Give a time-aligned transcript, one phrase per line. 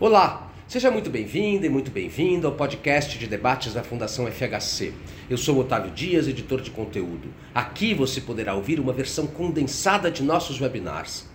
[0.00, 4.94] Olá, seja muito bem-vinda e muito bem-vindo ao podcast de debates da Fundação FHC.
[5.28, 7.34] Eu sou Otávio Dias, editor de conteúdo.
[7.52, 11.28] Aqui você poderá ouvir uma versão condensada de nossos webinars.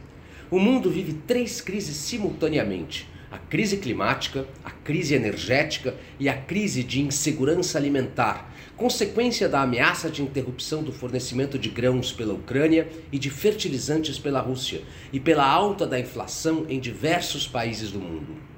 [0.50, 6.86] O mundo vive três crises simultaneamente: a crise climática, a crise energética e a crise
[6.86, 13.20] de insegurança alimentar, consequência da ameaça de interrupção do fornecimento de grãos pela Ucrânia e
[13.20, 18.53] de fertilizantes pela Rússia, e pela alta da inflação em diversos países do mundo.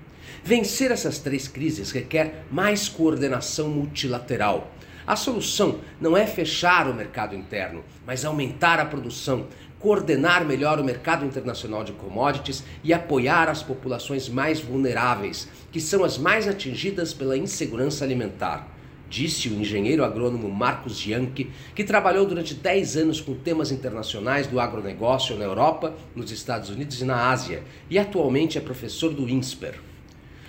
[0.47, 4.71] Vencer essas três crises requer mais coordenação multilateral.
[5.07, 9.47] A solução não é fechar o mercado interno, mas aumentar a produção,
[9.79, 16.03] coordenar melhor o mercado internacional de commodities e apoiar as populações mais vulneráveis, que são
[16.03, 18.67] as mais atingidas pela insegurança alimentar.
[19.09, 24.59] Disse o engenheiro agrônomo Marcos Yankee, que trabalhou durante 10 anos com temas internacionais do
[24.59, 29.94] agronegócio na Europa, nos Estados Unidos e na Ásia, e atualmente é professor do INSPER.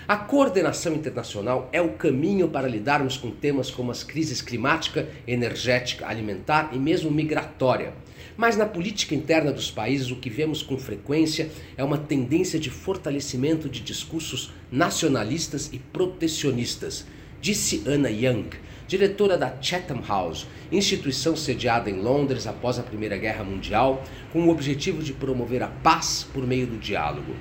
[0.08, 6.06] A coordenação internacional é o caminho para lidarmos com temas como as crises climática, energética,
[6.06, 7.92] alimentar e mesmo migratória.
[8.36, 12.70] Mas na política interna dos países, o que vemos com frequência é uma tendência de
[12.70, 17.04] fortalecimento de discursos nacionalistas e protecionistas,
[17.40, 18.50] disse Anna Young,
[18.86, 24.50] diretora da Chatham House, instituição sediada em Londres após a Primeira Guerra Mundial, com o
[24.50, 27.34] objetivo de promover a paz por meio do diálogo.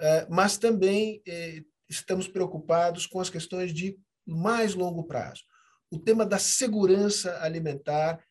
[0.00, 5.42] é, mas também é, estamos preocupados com as questões de mais longo prazo.
[5.90, 8.22] O tema da segurança alimentar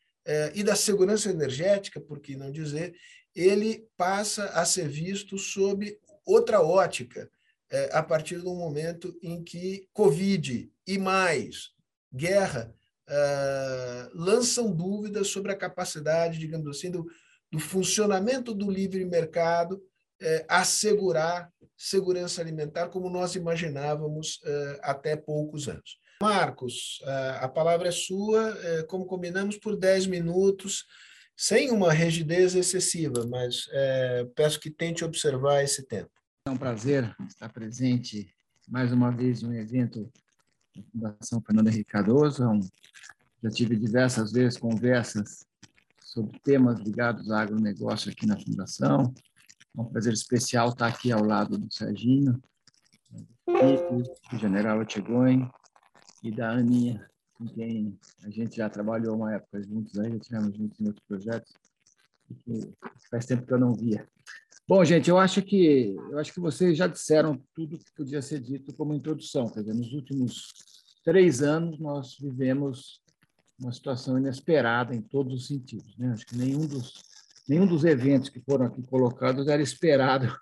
[0.54, 2.96] e da segurança energética, por que não dizer,
[3.36, 7.30] ele passa a ser visto sob outra ótica
[7.72, 11.72] é, a partir do momento em que Covid e mais
[12.14, 12.76] guerra
[13.08, 17.06] é, lançam dúvidas sobre a capacidade, digamos assim, do,
[17.52, 19.82] do funcionamento do livre mercado
[20.22, 24.40] é, assegurar segurança alimentar como nós imaginávamos
[24.84, 25.98] até poucos anos.
[26.22, 27.02] Marcos,
[27.40, 28.56] a palavra é sua,
[28.88, 30.86] como combinamos, por 10 minutos,
[31.36, 33.66] sem uma rigidez excessiva, mas
[34.36, 36.12] peço que tente observar esse tempo.
[36.48, 38.32] É um prazer estar presente
[38.68, 40.12] mais uma vez em um evento
[40.92, 42.44] Fundação Fernando Henrique Cardoso.
[42.44, 42.60] É
[43.44, 45.46] já tive diversas vezes conversas
[46.00, 49.14] sobre temas ligados ao agronegócio aqui na Fundação.
[49.76, 52.42] É um prazer especial estar aqui ao lado do Serginho,
[53.48, 55.50] do General Otegoin
[56.22, 60.56] e da Aninha, com quem a gente já trabalhou uma época juntos, aí, já tivemos
[60.56, 61.54] juntos em outros projetos,
[63.10, 64.08] faz tempo que eu não via.
[64.74, 68.40] Bom, gente, eu acho que eu acho que vocês já disseram tudo que podia ser
[68.40, 69.50] dito como introdução.
[69.50, 70.54] Quer dizer, nos últimos
[71.04, 73.02] três anos nós vivemos
[73.60, 75.98] uma situação inesperada em todos os sentidos.
[75.98, 76.14] Né?
[76.14, 77.04] Acho que nenhum dos
[77.50, 80.34] nenhum dos eventos que foram aqui colocados era esperado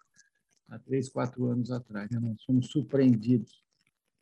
[0.69, 2.07] há três, quatro anos atrás.
[2.11, 2.19] Né?
[2.19, 3.63] Nós fomos surpreendidos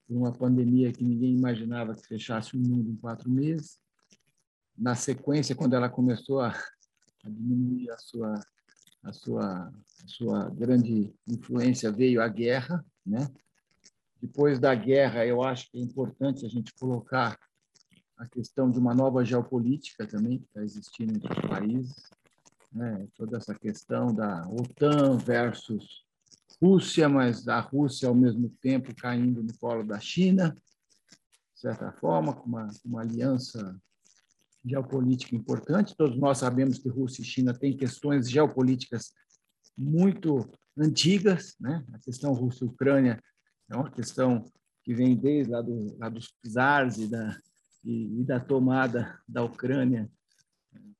[0.08, 3.78] por uma pandemia que ninguém imaginava que fechasse o mundo em quatro meses.
[4.78, 6.58] Na sequência, quando ela começou a,
[7.26, 8.40] a diminuir a sua
[9.08, 9.72] a sua,
[10.06, 13.28] sua grande influência veio a guerra, né?
[14.22, 17.38] Depois da guerra, eu acho que é importante a gente colocar
[18.18, 22.10] a questão de uma nova geopolítica também que está existindo entre os países.
[22.72, 23.08] né?
[23.16, 26.04] toda essa questão da OTAN versus
[26.62, 30.58] Rússia, mas a Rússia, ao mesmo tempo, caindo no colo da China,
[31.54, 33.80] de certa forma, com uma, uma aliança
[34.66, 35.96] geopolítica importante.
[35.96, 39.14] Todos nós sabemos que Rússia e China têm questões geopolíticas
[39.78, 41.86] muito antigas, né?
[41.94, 43.22] A questão Rússia-Ucrânia
[43.70, 44.44] é uma questão
[44.84, 47.38] que vem desde lá, do, lá dos czares e da,
[47.84, 50.10] e, e da tomada da Ucrânia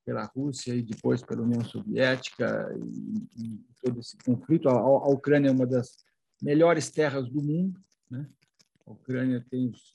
[0.04, 4.68] pela Rússia e depois pela União Soviética e, e todo esse conflito.
[4.68, 5.96] A, a, Ucrânia é uma das
[6.42, 7.80] melhores terras do mundo,
[8.10, 8.28] né?
[8.86, 9.92] A Ucrânia tem os,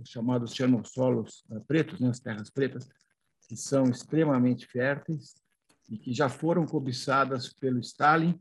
[0.00, 2.08] os chamados chernossolos uh, pretos, né?
[2.08, 2.88] as terras pretas,
[3.48, 5.34] que são extremamente férteis
[5.88, 8.38] e que já foram cobiçadas pelo Stalin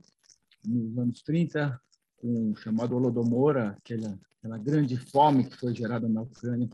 [0.65, 1.79] nos anos 30,
[2.17, 6.69] com o chamado Holodomor, aquela, aquela grande fome que foi gerada na Ucrânia,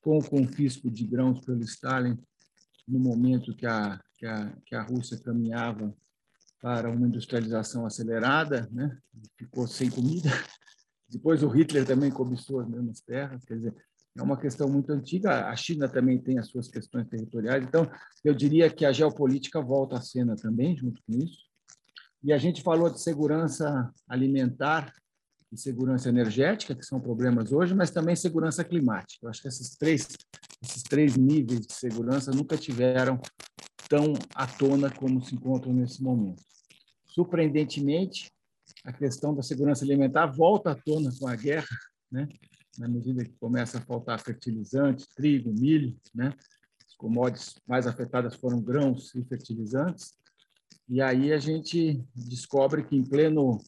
[0.00, 2.18] com o confisco de grãos pelo Stalin
[2.86, 5.94] no momento que a, que a, que a Rússia caminhava
[6.60, 8.98] para uma industrialização acelerada, né?
[9.36, 10.30] ficou sem comida.
[11.08, 13.74] Depois o Hitler também cobiçou as mesmas terras, quer dizer,
[14.20, 15.48] é uma questão muito antiga.
[15.48, 17.90] A China também tem as suas questões territoriais, então
[18.22, 21.48] eu diria que a geopolítica volta à cena também junto com isso.
[22.22, 24.92] E a gente falou de segurança alimentar
[25.50, 29.24] e segurança energética, que são problemas hoje, mas também segurança climática.
[29.24, 30.06] Eu acho que esses três,
[30.62, 33.18] esses três níveis de segurança nunca tiveram
[33.88, 36.42] tão à tona como se encontram nesse momento.
[37.06, 38.30] Surpreendentemente,
[38.84, 41.66] a questão da segurança alimentar volta à tona com a guerra,
[42.12, 42.28] né?
[42.80, 46.32] Na medida que começa a faltar fertilizante, trigo, milho, né?
[46.86, 50.14] as commodities mais afetadas foram grãos e fertilizantes,
[50.88, 53.58] e aí a gente descobre que em pleno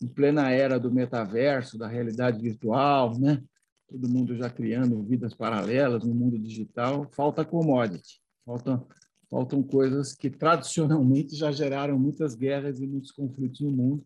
[0.00, 3.42] em plena era do metaverso, da realidade virtual, né?
[3.88, 8.86] Todo mundo já criando vidas paralelas no mundo digital, falta commodity, faltam
[9.30, 14.02] faltam coisas que tradicionalmente já geraram muitas guerras e muitos conflitos no mundo,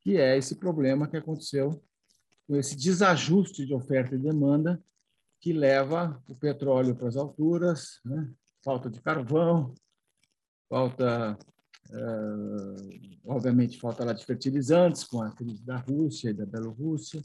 [0.00, 1.80] que é esse problema que aconteceu
[2.46, 4.82] com esse desajuste de oferta e demanda
[5.40, 8.30] que leva o petróleo para as alturas, né?
[8.64, 9.74] falta de carvão,
[10.68, 11.36] falta
[11.90, 17.22] Uh, obviamente, falta lá de fertilizantes com a crise da Rússia e da Bielorrússia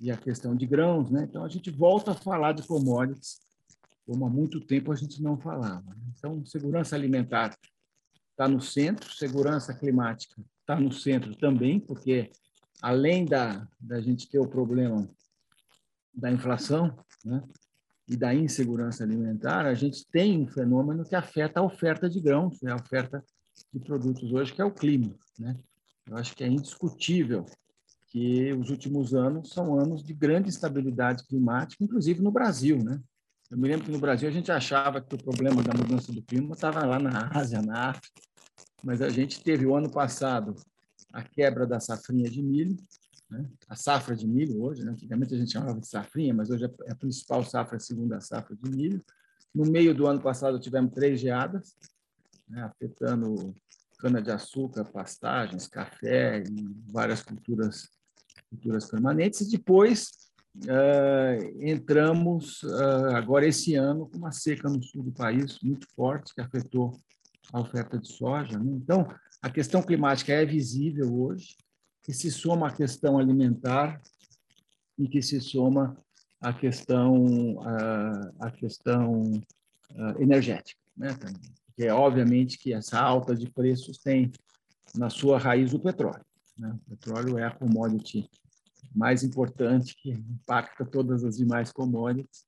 [0.00, 1.10] e a questão de grãos.
[1.10, 1.26] Né?
[1.28, 3.40] Então, a gente volta a falar de commodities,
[4.06, 5.94] como há muito tempo a gente não falava.
[5.94, 6.12] Né?
[6.16, 7.56] Então, segurança alimentar
[8.30, 12.30] está no centro, segurança climática está no centro também, porque
[12.82, 15.08] além da, da gente ter o problema
[16.14, 17.42] da inflação né,
[18.08, 22.60] e da insegurança alimentar, a gente tem um fenômeno que afeta a oferta de grãos,
[22.62, 23.22] né, a oferta
[23.72, 25.14] de produtos hoje, que é o clima.
[25.38, 25.56] Né?
[26.08, 27.44] Eu acho que é indiscutível
[28.08, 32.82] que os últimos anos são anos de grande instabilidade climática, inclusive no Brasil.
[32.82, 33.00] Né?
[33.50, 36.22] Eu me lembro que no Brasil a gente achava que o problema da mudança do
[36.22, 38.20] clima estava lá na Ásia, na África,
[38.82, 40.54] mas a gente teve o ano passado
[41.12, 42.76] a quebra da safrinha de milho,
[43.30, 43.48] né?
[43.68, 44.92] a safra de milho hoje, né?
[44.92, 48.56] antigamente a gente chamava de safrinha, mas hoje é a principal safra, a segunda safra
[48.56, 49.04] de milho.
[49.54, 51.76] No meio do ano passado tivemos três geadas,
[52.48, 53.54] né, afetando
[53.98, 57.88] cana-de-açúcar, pastagens, café e várias culturas,
[58.48, 59.40] culturas permanentes.
[59.40, 60.10] E depois
[60.56, 66.34] uh, entramos, uh, agora esse ano, com uma seca no sul do país muito forte,
[66.34, 66.98] que afetou
[67.52, 68.58] a oferta de soja.
[68.58, 68.72] Né?
[68.76, 69.08] Então,
[69.42, 71.56] a questão climática é visível hoje,
[72.02, 74.00] que se soma à questão alimentar
[74.98, 75.96] e que se soma
[76.40, 77.60] à questão,
[78.40, 79.40] à questão
[80.18, 84.32] energética né, também que é obviamente que essa alta de preços tem
[84.96, 86.24] na sua raiz o petróleo.
[86.58, 86.76] Né?
[86.86, 88.28] O petróleo é a commodity
[88.92, 92.44] mais importante que impacta todas as demais commodities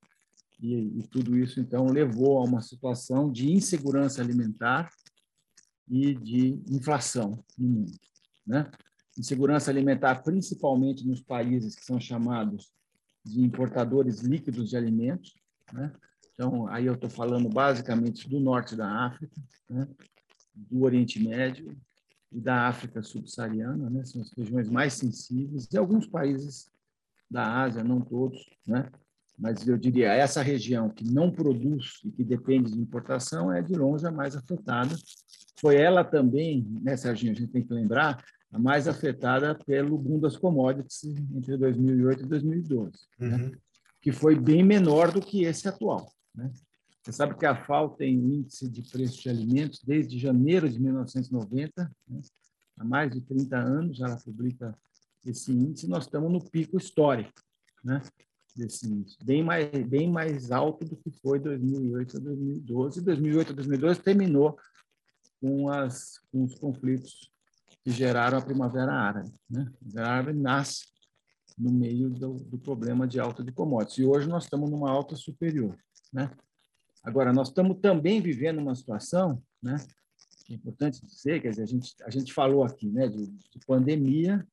[0.61, 4.91] e, e tudo isso então levou a uma situação de insegurança alimentar
[5.91, 7.99] e de inflação no mundo,
[8.47, 8.71] né?
[9.19, 12.73] Insegurança alimentar principalmente nos países que são chamados
[13.25, 15.35] de importadores líquidos de alimentos,
[15.73, 15.93] né?
[16.33, 19.35] Então, aí eu estou falando basicamente do norte da África,
[19.69, 19.87] né?
[20.55, 21.77] do Oriente Médio
[22.33, 24.05] e da África subsaariana, né?
[24.05, 26.71] são as regiões mais sensíveis, e alguns países
[27.31, 28.91] da Ásia, não todos, né?
[29.41, 33.73] Mas eu diria, essa região que não produz e que depende de importação é de
[33.73, 34.95] longe a mais afetada.
[35.59, 40.19] Foi ela também, né, Serginho, a gente tem que lembrar, a mais afetada pelo boom
[40.19, 41.05] das commodities
[41.35, 43.29] entre 2008 e 2012, né?
[43.29, 43.39] uhum.
[43.39, 43.53] né?
[44.03, 46.13] que foi bem menor do que esse atual.
[46.35, 46.51] Né?
[47.03, 50.81] Você sabe que a FAO tem um índice de preço de alimentos desde janeiro de
[50.81, 52.21] 1990, né?
[52.79, 54.77] há mais de 30 anos ela publica
[55.25, 57.41] esse índice, nós estamos no pico histórico
[57.83, 58.03] né?
[58.59, 63.00] Índice, bem mais, bem mais alto do que foi 2008 a 2012.
[63.00, 64.59] 2008 a 2012 terminou
[65.40, 67.30] com, as, com os conflitos
[67.83, 69.33] que geraram a Primavera Árabe.
[69.49, 69.62] Né?
[69.62, 70.87] A Primavera Árabe nasce
[71.57, 73.99] no meio do, do, problema de alta de commodities.
[73.99, 75.76] E hoje nós estamos numa alta superior.
[76.12, 76.30] Né?
[77.02, 79.76] Agora, nós estamos também vivendo uma situação, né?
[80.49, 84.47] é importante dizer, quer a gente, a gente falou aqui né, de, de pandemia,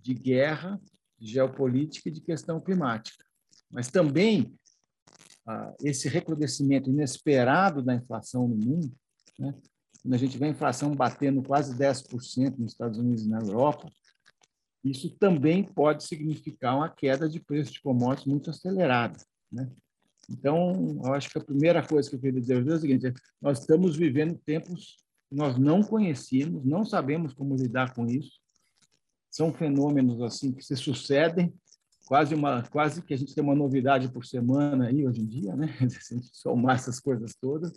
[0.00, 0.80] de guerra,
[1.18, 3.24] de geopolítica e de questão climática.
[3.70, 4.54] Mas também
[5.46, 8.92] ah, esse recrudescimento inesperado da inflação no mundo,
[9.38, 9.54] né,
[10.02, 13.90] quando a gente vê a inflação batendo quase 10% nos Estados Unidos e na Europa,
[14.84, 19.18] isso também pode significar uma queda de preço de commodities muito acelerada.
[19.50, 19.68] Né?
[20.30, 23.60] Então, eu acho que a primeira coisa que eu queria dizer é o seguinte: nós
[23.60, 24.96] estamos vivendo tempos
[25.28, 28.40] que nós não conhecíamos, não sabemos como lidar com isso.
[29.30, 31.52] São fenômenos assim que se sucedem,
[32.08, 35.54] quase uma, quase que a gente tem uma novidade por semana aí hoje em dia,
[35.54, 35.68] né?
[36.00, 37.72] Se a gente somar essas coisas todas,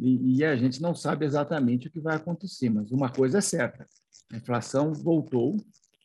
[0.00, 2.70] e, e a gente não sabe exatamente o que vai acontecer.
[2.70, 3.86] Mas uma coisa é certa:
[4.32, 5.54] a inflação voltou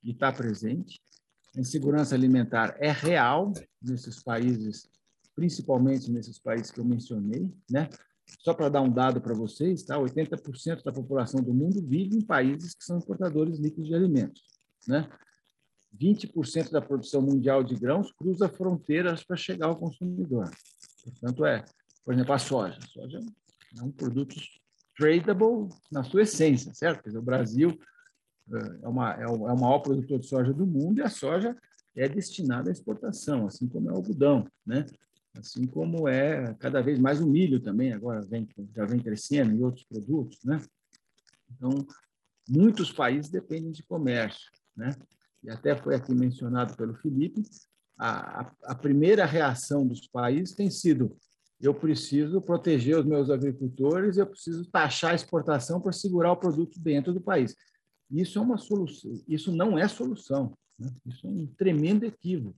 [0.03, 1.01] e está presente.
[1.55, 4.89] A insegurança alimentar é real nesses países
[5.37, 7.87] principalmente nesses países que eu mencionei, né?
[8.39, 9.95] Só para dar um dado para vocês, tá?
[9.95, 14.41] 80% da população do mundo vive em países que são importadores líquidos de alimentos,
[14.87, 15.07] né?
[15.95, 20.49] 20% da produção mundial de grãos cruza fronteiras para chegar ao consumidor.
[21.03, 21.63] Portanto, é,
[22.03, 22.77] por exemplo, a soja.
[22.77, 23.19] A soja
[23.77, 24.35] é um produto
[24.95, 27.05] tradable na sua essência, certo?
[27.05, 27.77] Dizer, o Brasil
[28.51, 31.09] eh, é, uma, é o, é o maior produtor de soja do mundo e a
[31.09, 31.55] soja
[31.95, 34.85] é destinada à exportação, assim como é o algodão, né?
[35.35, 39.63] assim como é cada vez mais o milho também, agora vem, já vem crescendo e
[39.63, 40.43] outros produtos.
[40.43, 40.61] Né?
[41.51, 41.85] Então,
[42.49, 44.49] muitos países dependem de comércio.
[44.75, 44.95] Né?
[45.43, 47.41] E até foi aqui mencionado pelo Felipe,
[47.97, 51.15] a, a, primeira reação dos países tem sido
[51.59, 56.79] eu preciso proteger os meus agricultores, eu preciso taxar a exportação para segurar o produto
[56.79, 57.55] dentro do país.
[58.11, 60.91] Isso é uma solução, isso não é solução, né?
[61.03, 62.55] isso é um tremendo equívoco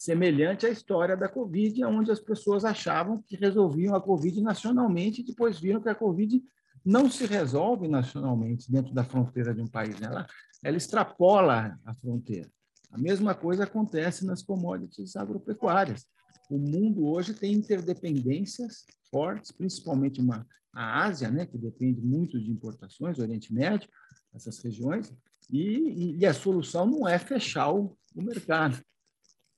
[0.00, 5.24] semelhante à história da Covid, onde as pessoas achavam que resolviam a Covid nacionalmente e
[5.24, 6.42] depois viram que a Covid
[6.84, 9.98] não se resolve nacionalmente dentro da fronteira de um país.
[10.00, 10.06] Né?
[10.06, 10.26] Ela,
[10.62, 12.50] ela extrapola a fronteira.
[12.90, 16.06] A mesma coisa acontece nas commodities agropecuárias.
[16.50, 22.50] O mundo hoje tem interdependências fortes, principalmente uma, a Ásia, né, que depende muito de
[22.50, 23.88] importações, Oriente Médio,
[24.34, 25.12] essas regiões,
[25.48, 28.80] e, e a solução não é fechar o, o mercado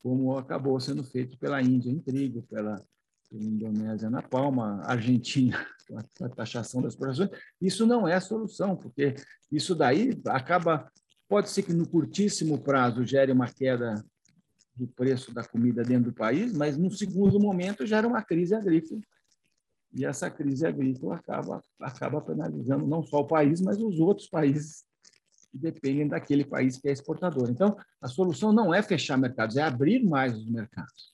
[0.02, 2.84] como acabou sendo feito pela Índia em trigo, pela
[3.36, 7.30] Indonésia na palma, Argentina com a taxação das exportações.
[7.60, 9.14] Isso não é a solução, porque
[9.50, 10.90] isso daí acaba,
[11.28, 14.04] pode ser que no curtíssimo prazo gere uma queda
[14.74, 19.00] do preço da comida dentro do país, mas no segundo momento gera uma crise agrícola.
[19.94, 24.84] E essa crise agrícola acaba, acaba penalizando não só o país, mas os outros países
[25.50, 27.50] que dependem daquele país que é exportador.
[27.50, 31.12] Então, a solução não é fechar mercados, é abrir mais os mercados.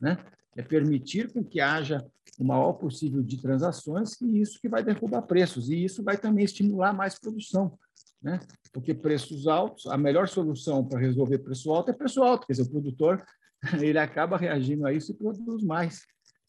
[0.00, 0.16] Né?
[0.60, 2.06] É permitir com que haja
[2.38, 5.70] o maior possível de transações e isso que vai derrubar preços.
[5.70, 7.78] E isso vai também estimular mais produção.
[8.22, 8.38] Né?
[8.70, 12.46] Porque preços altos, a melhor solução para resolver preço alto é preço alto.
[12.46, 13.24] Quer dizer, o produtor
[13.80, 16.02] ele acaba reagindo a isso e produz mais,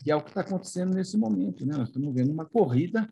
[0.04, 1.66] que é o que está acontecendo nesse momento.
[1.66, 1.78] Né?
[1.78, 3.10] Nós estamos vendo uma corrida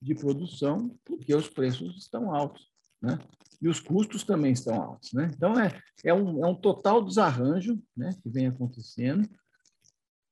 [0.00, 2.66] de produção porque os preços estão altos.
[3.02, 3.18] Né?
[3.60, 5.12] e os custos também estão altos.
[5.12, 5.30] Né?
[5.34, 9.28] Então, é, é, um, é um total desarranjo né, que vem acontecendo,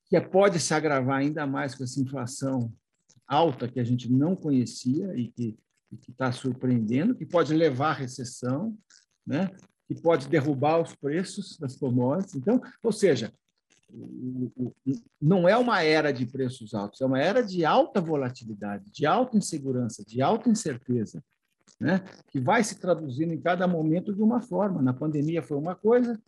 [0.09, 2.73] que pode se agravar ainda mais com essa inflação
[3.27, 5.57] alta que a gente não conhecia e que
[6.09, 8.77] está surpreendendo, que pode levar à recessão,
[9.27, 9.51] né?
[9.89, 12.35] que pode derrubar os preços das commodities.
[12.35, 13.33] Então, ou seja,
[15.21, 19.37] não é uma era de preços altos, é uma era de alta volatilidade, de alta
[19.37, 21.23] insegurança, de alta incerteza
[21.81, 22.03] né?
[22.29, 24.83] que vai se traduzindo em cada momento de uma forma.
[24.83, 26.21] Na pandemia foi uma coisa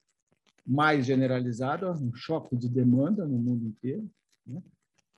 [0.69, 4.07] mais generalizada, um choque de demanda no mundo inteiro.
[4.47, 4.63] Né?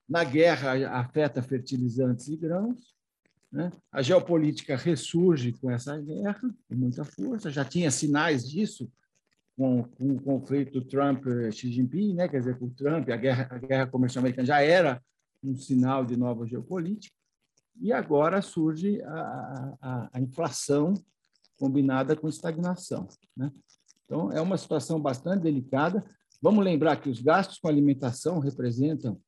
[0.08, 2.94] Na guerra, afeta fertilizantes e grãos.
[3.50, 3.72] Né?
[3.90, 7.50] A geopolítica ressurge com essa guerra, com muita força.
[7.50, 8.88] Já tinha sinais disso
[9.56, 12.28] com, com o conflito Trump-Xi Jinping, né?
[12.28, 15.02] quer dizer, com o Trump, a guerra, a guerra comercial americana já era
[15.42, 17.14] um sinal de nova geopolítica.
[17.80, 20.94] E agora surge a, a, a inflação
[21.56, 23.08] combinada com estagnação.
[23.36, 23.50] Né?
[24.10, 26.04] Então, é uma situação bastante delicada.
[26.42, 29.20] Vamos lembrar que os gastos com alimentação representam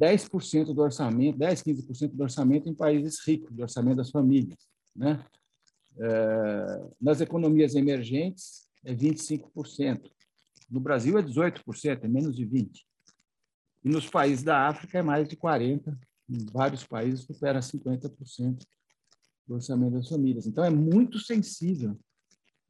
[0.00, 4.56] 10% do orçamento, 10, 15% do orçamento em países ricos, do orçamento das famílias.
[4.96, 5.22] Né?
[6.00, 10.10] É, nas economias emergentes, é 25%.
[10.70, 12.70] No Brasil, é 18%, é menos de 20%.
[13.84, 15.94] E nos países da África, é mais de 40%,
[16.30, 18.64] em vários países supera 50%
[19.46, 20.46] do orçamento das famílias.
[20.46, 22.00] Então, é muito sensível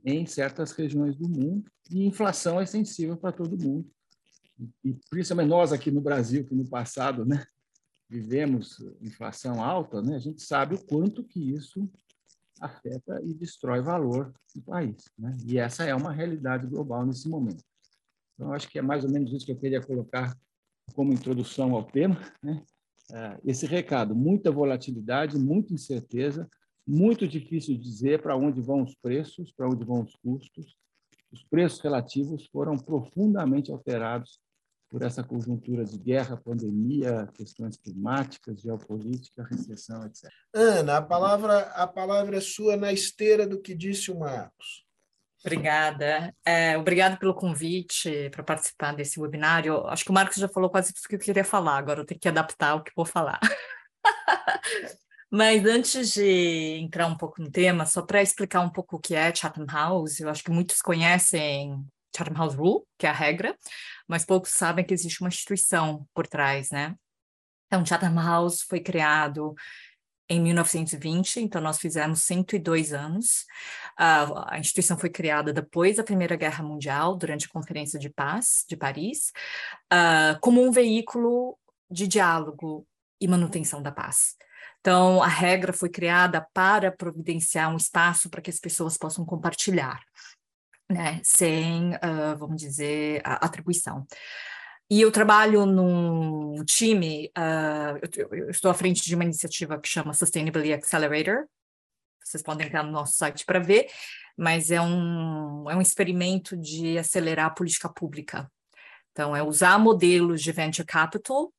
[0.04, 3.90] em certas regiões do mundo, e inflação é sensível para todo mundo.
[4.84, 7.44] E principalmente nós aqui no Brasil, que no passado né,
[8.08, 11.90] vivemos inflação alta, né, a gente sabe o quanto que isso
[12.60, 15.04] afeta e destrói valor no país.
[15.18, 15.36] Né?
[15.44, 17.64] E essa é uma realidade global nesse momento.
[18.34, 20.36] Então, acho que é mais ou menos isso que eu queria colocar
[20.94, 22.20] como introdução ao tema.
[22.42, 22.62] Né?
[23.12, 26.48] É, esse recado, muita volatilidade, muita incerteza,
[26.86, 30.76] muito difícil dizer para onde vão os preços, para onde vão os custos.
[31.32, 34.38] Os preços relativos foram profundamente alterados
[34.90, 40.30] por essa conjuntura de guerra, pandemia, questões climáticas, geopolítica, recessão, etc.
[40.54, 44.84] Ana, a palavra, a palavra é sua na esteira do que disse o Marcos.
[45.44, 46.32] Obrigada.
[46.46, 49.84] É, obrigado pelo convite para participar desse webinário.
[49.88, 52.20] Acho que o Marcos já falou quase tudo que eu queria falar, agora eu tenho
[52.20, 53.40] que adaptar o que vou falar.
[55.36, 59.16] Mas antes de entrar um pouco no tema, só para explicar um pouco o que
[59.16, 61.84] é Chatham House, eu acho que muitos conhecem
[62.16, 63.58] Chatham House Rule, que é a regra,
[64.06, 66.94] mas poucos sabem que existe uma instituição por trás, né?
[67.66, 69.56] Então, Chatham House foi criado
[70.28, 73.44] em 1920, então nós fizemos 102 anos.
[73.96, 78.76] A instituição foi criada depois da Primeira Guerra Mundial, durante a Conferência de Paz de
[78.76, 79.32] Paris,
[79.92, 81.58] uh, como um veículo
[81.90, 82.86] de diálogo
[83.20, 84.36] e manutenção da paz.
[84.84, 89.98] Então, a regra foi criada para providenciar um espaço para que as pessoas possam compartilhar
[90.90, 94.06] né, sem, uh, vamos dizer, atribuição.
[94.90, 99.88] E eu trabalho num time, uh, eu, eu, estou à frente de uma iniciativa que
[99.88, 101.46] chama Sustainability Accelerator,
[102.22, 103.86] vocês podem entrar no nosso site para ver,
[104.36, 108.52] mas é um, é um experimento de acelerar a política pública.
[109.12, 111.50] Então, é usar modelos de venture capital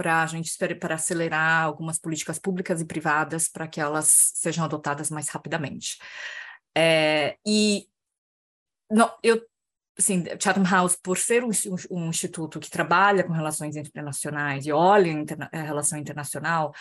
[0.00, 5.10] para a gente para acelerar algumas políticas públicas e privadas para que elas sejam adotadas
[5.10, 5.98] mais rapidamente.
[6.74, 7.86] É, e
[8.90, 9.42] não, eu,
[9.98, 11.50] assim, Chatham House, por ser um,
[11.90, 16.74] um, instituto que trabalha com relações internacionais e olha interna a relação internacional,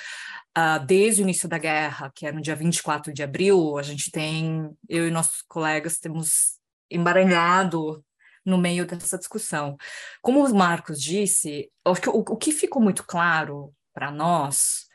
[0.57, 4.11] uh, desde o início da guerra, que é no dia 24 de abril, a gente
[4.11, 6.57] tem, eu e nossos colegas temos
[6.89, 8.01] embaranhado
[8.49, 9.77] no meio dessa discussão.
[10.21, 11.91] Como o Marcos disse, o,
[12.33, 14.87] o que ficou muito claro para nós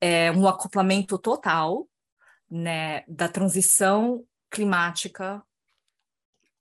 [0.00, 1.88] é um acoplamento total
[2.50, 5.42] né, da transição climática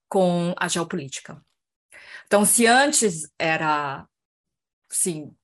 [0.07, 1.43] com a geopolítica.
[2.25, 4.07] Então, se antes era,
[4.89, 5.35] sim,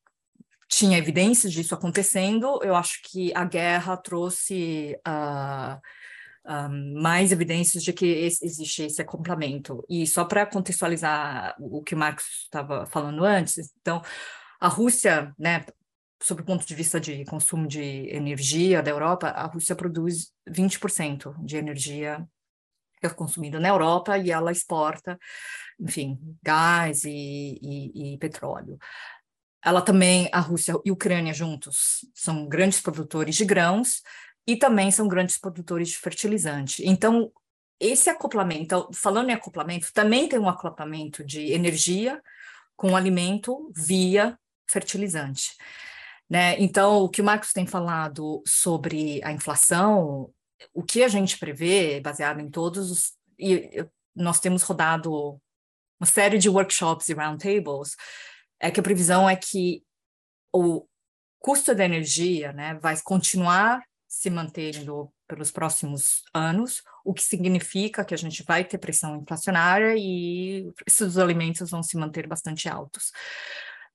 [0.67, 5.81] tinha evidências disso acontecendo, eu acho que a guerra trouxe uh,
[6.47, 9.83] uh, mais evidências de que existe esse acoplamento.
[9.89, 14.01] E só para contextualizar o que o Marcos estava falando antes, então,
[14.59, 15.65] a Rússia, né,
[16.21, 21.35] sob o ponto de vista de consumo de energia da Europa, a Rússia produz 20%
[21.43, 22.27] de energia
[23.01, 25.19] é consumida na Europa e ela exporta,
[25.79, 28.77] enfim, gás e, e, e petróleo.
[29.63, 34.01] Ela também, a Rússia e a Ucrânia juntos, são grandes produtores de grãos
[34.47, 36.81] e também são grandes produtores de fertilizante.
[36.87, 37.31] Então,
[37.79, 42.21] esse acoplamento, falando em acoplamento, também tem um acoplamento de energia
[42.75, 45.55] com alimento via fertilizante.
[46.29, 46.59] Né?
[46.59, 50.33] Então, o que o Marcos tem falado sobre a inflação
[50.73, 53.13] o que a gente prevê, baseado em todos os.
[53.39, 55.39] E nós temos rodado
[55.99, 57.95] uma série de workshops e roundtables,
[58.59, 59.83] é que a previsão é que
[60.53, 60.87] o
[61.39, 63.83] custo da energia né, vai continuar
[64.17, 69.93] se mantendo pelos próximos anos, o que significa que a gente vai ter pressão inflacionária
[69.95, 73.11] e esses alimentos vão se manter bastante altos.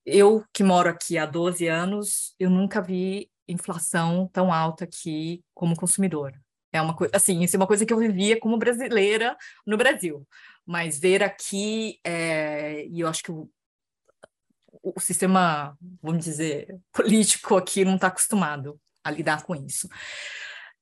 [0.06, 5.74] Eu, que moro aqui há 12 anos, eu nunca vi inflação tão alta aqui como
[5.74, 6.32] consumidor.
[6.72, 10.24] É uma coisa, assim, isso é uma coisa que eu vivia como brasileira no Brasil.
[10.64, 13.50] Mas ver aqui, é, e eu acho que o,
[14.84, 19.88] o sistema, vamos dizer, político aqui não está acostumado a lidar com isso.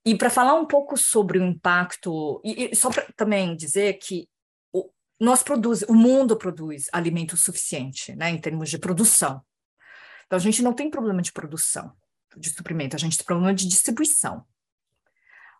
[0.05, 4.27] E para falar um pouco sobre o impacto, e, e só para também dizer que
[4.73, 9.41] o, nós produz, o mundo produz alimento suficiente, né, em termos de produção.
[10.25, 11.95] Então a gente não tem problema de produção
[12.37, 14.45] de suprimento, a gente tem problema de distribuição.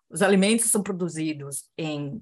[0.10, 2.22] Os alimentos são produzidos em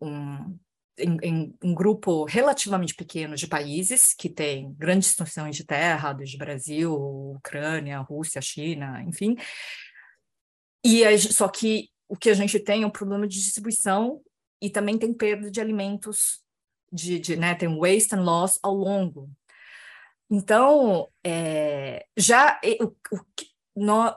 [0.00, 0.58] um,
[0.98, 6.36] em, em, um grupo relativamente pequeno de países que tem grandes extensões de terra, desde
[6.36, 6.94] Brasil,
[7.36, 9.36] Ucrânia, Rússia, China, enfim.
[10.84, 14.20] E a, só que o que a gente tem é um problema de distribuição
[14.60, 16.42] e também tem perda de alimentos,
[16.92, 19.30] de, de né, tem waste and loss ao longo.
[20.30, 23.24] Então, é, já o, o,
[23.76, 24.14] no,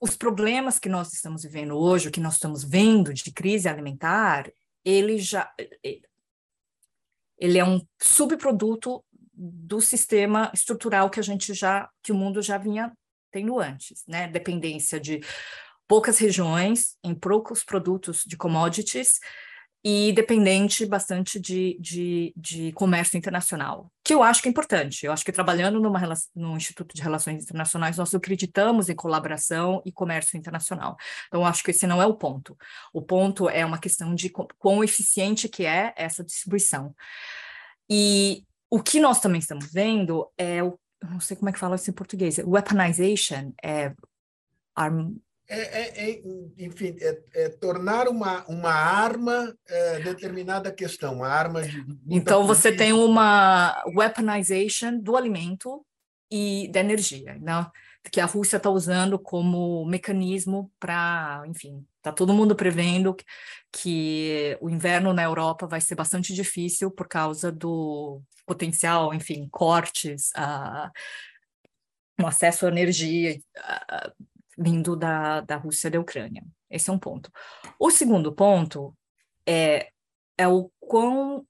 [0.00, 4.50] os problemas que nós estamos vivendo hoje, o que nós estamos vendo de crise alimentar,
[4.84, 5.52] ele já
[7.38, 12.56] ele é um subproduto do sistema estrutural que a gente já que o mundo já
[12.56, 12.92] vinha
[13.30, 14.28] tendo antes, né?
[14.28, 15.20] Dependência de
[15.88, 19.18] poucas regiões em poucos produtos de commodities
[19.86, 25.04] e dependente bastante de, de, de, comércio internacional, que eu acho que é importante.
[25.04, 26.00] Eu acho que trabalhando numa,
[26.34, 30.96] no Instituto de Relações Internacionais, nós acreditamos em colaboração e comércio internacional.
[31.28, 32.56] Então, acho que esse não é o ponto.
[32.94, 36.94] O ponto é uma questão de quão eficiente que é essa distribuição.
[37.90, 41.76] E o que nós também estamos vendo é o, não sei como é que fala
[41.76, 43.92] isso em português, weaponization, é
[44.74, 45.14] arm,
[45.48, 46.22] é, é, é,
[46.58, 51.84] enfim, é, é, tornar uma, uma arma é, determinada questão, uma arma de.
[52.08, 55.84] Então, você tem uma weaponization do alimento
[56.30, 57.66] e da energia, né?
[58.10, 63.24] que a Rússia está usando como mecanismo para, enfim, está todo mundo prevendo que,
[63.72, 70.30] que o inverno na Europa vai ser bastante difícil por causa do potencial, enfim, cortes,
[70.36, 70.90] uh,
[72.18, 74.12] no acesso à energia, uh,
[74.58, 76.44] vindo da, da Rússia da Ucrânia.
[76.70, 77.30] Esse é um ponto.
[77.78, 78.96] O segundo ponto
[79.46, 79.88] é,
[80.38, 81.46] é o quão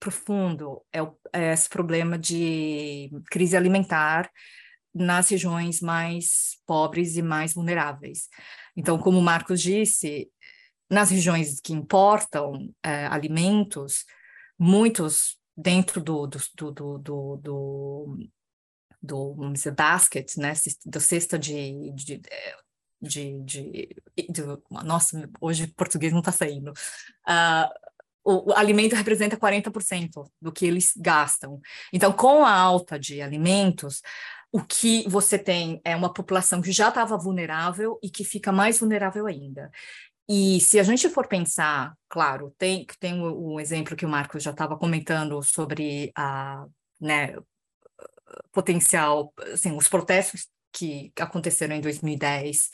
[0.00, 4.30] profundo é, o, é esse problema de crise alimentar
[4.94, 8.28] nas regiões mais pobres e mais vulneráveis.
[8.76, 10.30] Então, como o Marcos disse,
[10.90, 14.04] nas regiões que importam é, alimentos,
[14.58, 16.98] muitos dentro do, do, do,
[17.36, 18.18] do,
[19.00, 20.52] do do, vamos dizer, basket, né,
[20.86, 22.20] da cesta de, de,
[23.00, 23.96] de, de,
[24.28, 27.88] de nossa, hoje português não está saindo, uh,
[28.24, 31.60] o, o, alimento representa 40% do que eles gastam.
[31.92, 34.02] Então, com a alta de alimentos,
[34.52, 38.80] o que você tem é uma população que já estava vulnerável e que fica mais
[38.80, 39.70] vulnerável ainda.
[40.28, 44.50] E se a gente for pensar, claro, tem, tem o exemplo que o Marcos já
[44.50, 46.66] estava comentando sobre a,
[47.00, 47.34] né,
[48.52, 52.70] potencial, assim, os protestos que aconteceram em 2010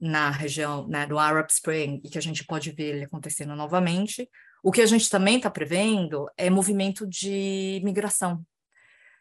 [0.00, 4.28] na região né, do Arab Spring e que a gente pode ver ele acontecendo novamente.
[4.62, 8.44] O que a gente também está prevendo é movimento de migração.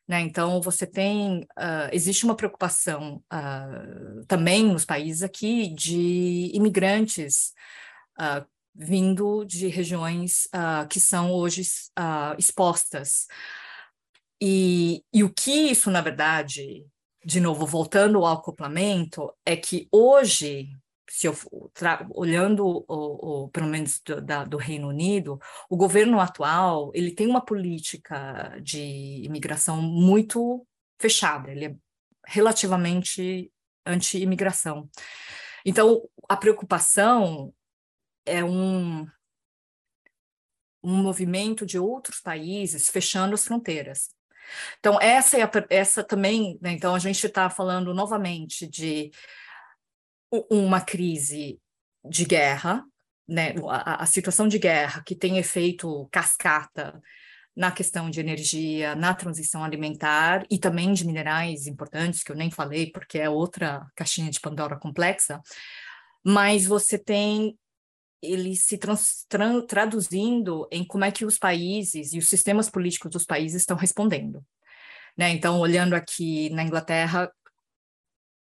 [0.07, 0.21] Né?
[0.21, 7.51] Então, você tem, uh, existe uma preocupação uh, também nos países aqui de imigrantes
[8.19, 10.47] uh, vindo de regiões
[10.87, 11.63] que são hoje
[12.37, 13.25] expostas
[14.41, 16.85] e, e o que isso, na verdade,
[17.25, 20.69] de novo, voltando ao acoplamento, é que hoje,
[21.09, 21.35] se eu
[22.11, 27.27] olhando o, o, pelo menos do, da, do Reino Unido, o governo atual ele tem
[27.27, 30.65] uma política de imigração muito
[30.99, 31.75] fechada, ele é
[32.25, 33.51] relativamente
[33.85, 34.89] anti-imigração.
[35.65, 37.53] Então, a preocupação
[38.25, 39.07] é um,
[40.83, 44.09] um movimento de outros países fechando as fronteiras.
[44.79, 49.11] Então, essa, é a, essa também, né, então a gente está falando novamente de
[50.49, 51.59] uma crise
[52.03, 52.83] de guerra,
[53.27, 57.01] né, a, a, situação de guerra que tem efeito cascata
[57.55, 62.51] na questão de energia, na transição alimentar e também de minerais importantes, que eu nem
[62.51, 65.41] falei, porque é outra caixinha de Pandora complexa,
[66.23, 67.57] mas você tem
[68.21, 73.11] ele se trans, tra, traduzindo em como é que os países e os sistemas políticos
[73.11, 74.43] dos países estão respondendo.
[75.17, 75.29] Né?
[75.31, 77.31] Então, olhando aqui na Inglaterra,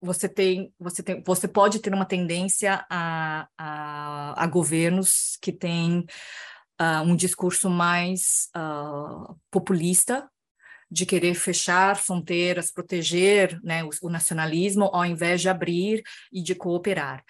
[0.02, 6.06] você tem, você tem, você pode ter uma tendência a, a, a governos que têm
[6.80, 10.30] uh, um discurso mais uh, populista
[10.90, 16.56] de querer fechar fronteiras, proteger né, o, o, nacionalismo, ao invés de abrir e de
[16.56, 17.24] cooperar.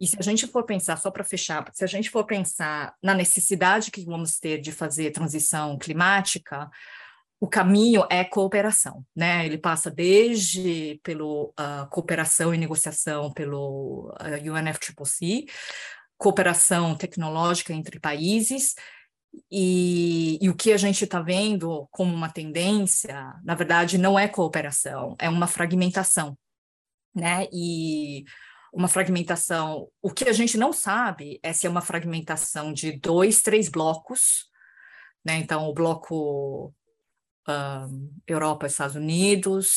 [0.00, 3.14] E se a gente for pensar, só para fechar, se a gente for pensar na
[3.14, 6.70] necessidade que vamos ter de fazer transição climática,
[7.38, 9.44] o caminho é cooperação, né?
[9.44, 15.46] Ele passa desde pelo uh, cooperação e negociação pelo uh, ah, UNFCCC,
[16.16, 18.76] cooperação tecnológica entre países,
[19.50, 24.28] e, e, o que a gente está vendo como uma tendência, na verdade, não é
[24.28, 26.36] cooperação, é uma fragmentação,
[27.14, 27.46] né?
[27.52, 28.24] E
[28.72, 33.42] uma fragmentação, o que a gente não sabe é se é uma fragmentação de dois,
[33.42, 34.50] três blocos,
[35.24, 35.36] né?
[35.36, 36.74] Então, o bloco
[37.48, 39.70] um, Europa, Estados Unidos,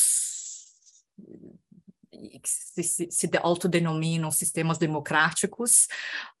[2.44, 5.86] se, se, se autodenominam sistemas democráticos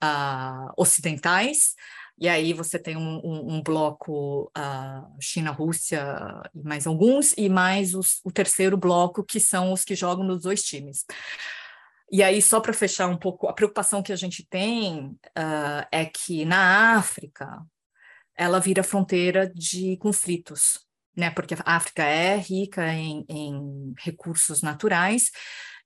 [0.02, 1.74] uh, ocidentais,
[2.18, 6.02] e aí você tem um, um, um bloco uh, China, Rússia
[6.54, 10.42] e mais alguns, e mais os, o terceiro bloco, que são os que jogam nos
[10.42, 11.04] dois times.
[12.10, 16.06] E aí, só para fechar um pouco, a preocupação que a gente tem uh, é
[16.06, 17.60] que na África
[18.36, 20.78] ela vira fronteira de conflitos,
[21.16, 21.30] né?
[21.30, 25.30] Porque a África é rica em, em recursos naturais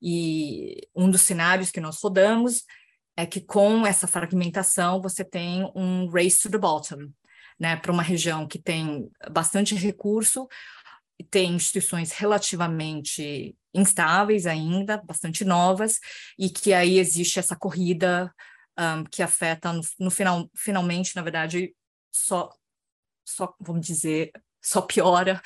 [0.03, 2.65] e um dos cenários que nós rodamos
[3.17, 7.11] é que com essa fragmentação você tem um race to the bottom,
[7.59, 7.77] né?
[7.77, 10.49] Para uma região que tem bastante recurso,
[11.31, 15.99] tem instituições relativamente instáveis ainda, bastante novas,
[16.39, 18.33] e que aí existe essa corrida
[18.79, 21.75] um, que afeta no, no, final, finalmente, na verdade,
[22.11, 22.51] só,
[23.25, 25.41] só vamos dizer, só piora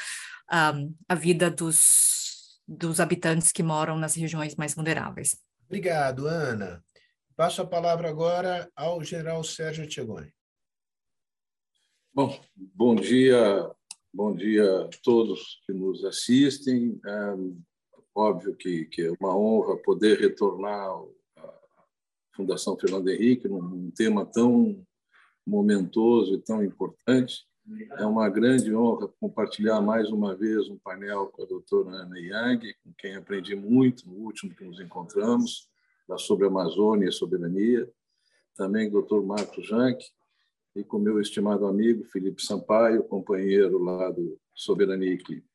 [0.52, 5.36] um, a vida dos, dos habitantes que moram nas regiões mais vulneráveis.
[5.66, 6.82] Obrigado, Ana.
[7.36, 10.32] Passo a palavra agora ao general Sérgio Tiagoni.
[12.14, 13.68] Bom, bom dia,
[14.12, 17.00] bom dia a todos que nos assistem.
[17.04, 17.34] É
[18.14, 20.90] óbvio que, que é uma honra poder retornar
[21.36, 21.52] à
[22.36, 24.86] Fundação Fernando Henrique num tema tão
[25.44, 27.44] momentoso e tão importante.
[27.98, 32.74] É uma grande honra compartilhar mais uma vez um painel com a doutora Ana Yang,
[32.74, 35.68] com quem aprendi muito no último que nos encontramos,
[36.18, 37.90] sobre a Amazônia e soberania.
[38.56, 40.04] Também o doutor Marcos Janck,
[40.76, 45.46] e com meu estimado amigo Felipe Sampaio, companheiro lá do Soberania Equipe.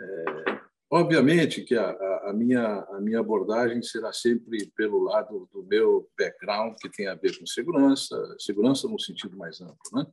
[0.00, 1.90] É, obviamente que a,
[2.24, 7.14] a, minha, a minha abordagem será sempre pelo lado do meu background, que tem a
[7.14, 10.06] ver com segurança, segurança no sentido mais amplo, né?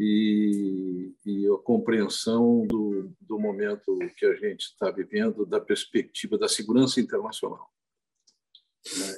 [0.00, 6.48] E, e a compreensão do, do momento que a gente está vivendo, da perspectiva da
[6.48, 7.68] segurança internacional.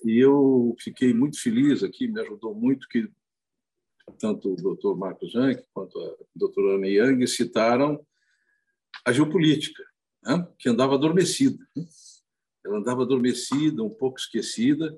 [0.05, 3.09] E eu fiquei muito feliz aqui, me ajudou muito que
[4.19, 4.99] tanto o Dr.
[4.99, 8.05] Marcos Jank quanto a doutora Ana Yang citaram
[9.05, 9.83] a geopolítica,
[10.23, 10.47] né?
[10.59, 11.59] que andava adormecida.
[11.77, 11.85] Né?
[12.65, 14.97] Ela andava adormecida, um pouco esquecida.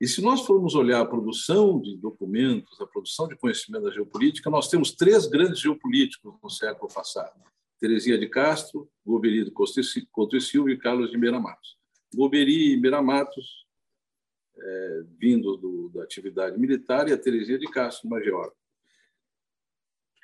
[0.00, 4.50] E se nós formos olhar a produção de documentos, a produção de conhecimento da geopolítica,
[4.50, 7.38] nós temos três grandes geopolíticos no século passado:
[7.78, 11.78] Terezinha de Castro, Goberi de Couto e Silva e Carlos de Meira Matos.
[12.14, 13.66] Goberi e Meira Matos
[14.58, 18.52] é, vindo do, da atividade militar, e a Terezinha de Castro, Major.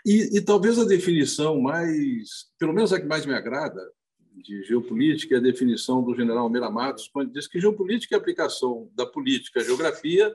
[0.04, 3.82] E, e, talvez a definição mais, pelo menos a que mais me agrada,
[4.36, 8.20] de geopolítica é a definição do general Meira Matos, quando diz que geopolítica é a
[8.20, 10.34] aplicação da política à geografia,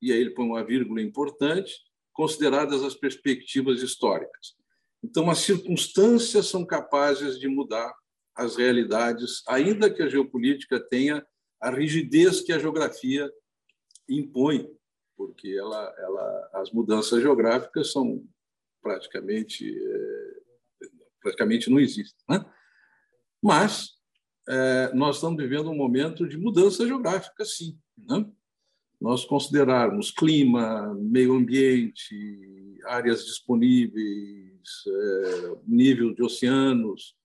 [0.00, 1.74] e aí ele põe uma vírgula importante,
[2.12, 4.54] consideradas as perspectivas históricas.
[5.02, 7.92] Então, as circunstâncias são capazes de mudar
[8.34, 11.24] as realidades, ainda que a geopolítica tenha
[11.60, 13.30] a rigidez que a geografia
[14.08, 14.68] impõe,
[15.16, 18.26] porque ela, ela, as mudanças geográficas são
[18.82, 20.40] praticamente é,
[21.20, 22.44] praticamente não existem, né?
[23.42, 23.90] Mas
[24.48, 27.78] é, nós estamos vivendo um momento de mudança geográfica, sim.
[27.96, 28.26] Né?
[29.00, 37.16] Nós considerarmos clima, meio ambiente, áreas disponíveis, é, nível de oceanos,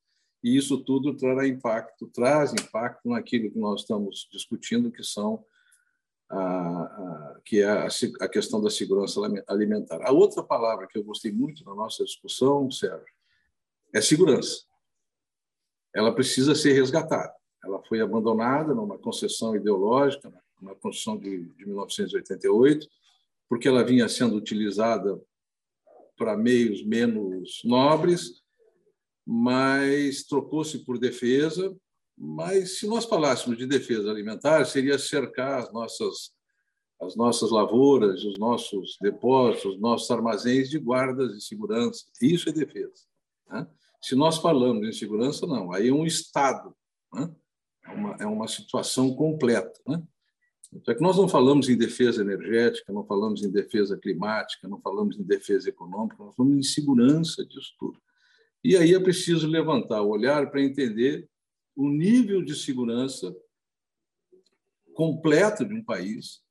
[0.45, 5.43] e isso tudo trará impacto, traz impacto naquilo que nós estamos discutindo, que são
[6.29, 7.87] a, a, que é a,
[8.21, 10.07] a, questão da segurança alimentar.
[10.07, 13.11] A outra palavra que eu gostei muito na nossa discussão, Sérgio,
[13.91, 14.65] é segurança.
[15.91, 17.33] Ela precisa ser resgatada.
[17.63, 20.31] Ela foi abandonada numa concessão ideológica,
[20.61, 22.87] na Constituição de, de 1988,
[23.49, 25.19] porque ela vinha sendo utilizada
[26.15, 28.44] para meios menos nobres
[29.25, 31.75] mas trocou-se por defesa.
[32.17, 36.35] Mas se nós falássemos de defesa alimentar, seria cercar as nossas
[37.01, 42.05] as nossas lavouras, os nossos depósitos, os nossos armazéns de guardas de segurança.
[42.21, 43.03] Isso é defesa.
[43.49, 43.67] Né?
[44.01, 45.73] Se nós falamos em segurança, não.
[45.73, 46.73] Aí é um Estado.
[47.13, 47.35] Né?
[47.85, 49.79] É, uma, é uma situação completa.
[49.85, 50.01] Né?
[50.85, 55.23] Que nós não falamos em defesa energética, não falamos em defesa climática, não falamos em
[55.23, 57.99] defesa econômica, nós falamos em segurança disso tudo.
[58.65, 61.29] E aí é preciso levantar o olhar para entender
[61.75, 63.31] o nível de segurança
[64.95, 66.41] completo de um país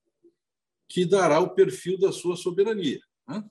[0.88, 3.00] que dará o perfil da sua soberania.
[3.27, 3.44] Né?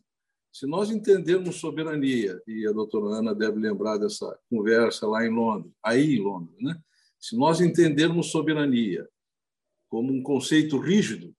[0.50, 5.74] Se nós entendermos soberania, e a doutora Ana deve lembrar dessa conversa lá em Londres,
[5.84, 6.82] aí em Londres, né?
[7.20, 9.06] se nós entendermos soberania
[9.90, 11.36] como um conceito rígido,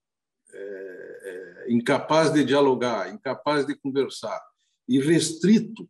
[0.53, 4.39] é, é, incapaz de dialogar, incapaz de conversar
[4.87, 5.89] e restrito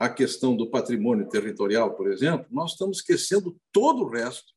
[0.00, 4.54] a questão do patrimônio territorial, por exemplo, nós estamos esquecendo todo o resto,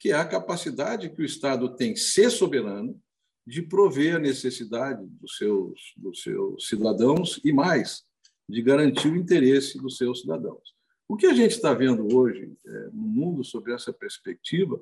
[0.00, 2.98] que é a capacidade que o Estado tem ser soberano,
[3.46, 8.02] de prover a necessidade dos seus, dos seus cidadãos e mais,
[8.48, 10.74] de garantir o interesse dos seus cidadãos.
[11.06, 14.80] O que a gente está vendo hoje é, no mundo sobre essa perspectiva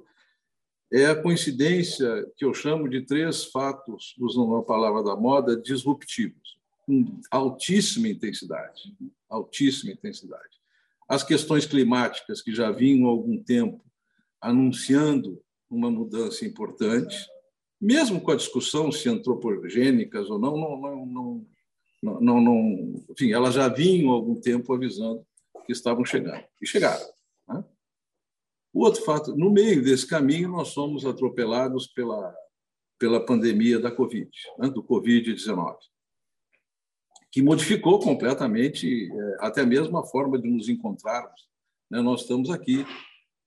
[0.92, 6.55] é a coincidência que eu chamo de três fatos, usando uma palavra da moda, disruptivos,
[6.86, 8.96] com altíssima intensidade,
[9.28, 10.56] altíssima intensidade.
[11.08, 13.84] As questões climáticas que já vinham há algum tempo
[14.40, 17.16] anunciando uma mudança importante,
[17.80, 21.46] mesmo com a discussão se antropogênicas ou não, não, não,
[22.02, 25.26] não, não, não, enfim, elas já vinham há algum tempo avisando
[25.66, 27.04] que estavam chegando e chegaram.
[27.48, 27.64] Né?
[28.72, 32.34] O outro fato, no meio desse caminho, nós somos atropelados pela,
[32.98, 35.76] pela pandemia da Covid, né, do Covid-19,
[37.36, 41.46] que modificou completamente é, até mesmo a forma de nos encontrarmos.
[41.90, 42.00] Né?
[42.00, 42.82] Nós estamos aqui